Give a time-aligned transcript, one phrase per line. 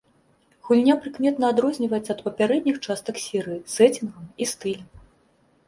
[0.69, 4.87] Гульня прыкметна адрозніваецца ад папярэдніх частак серыі сэцінгам і стылем.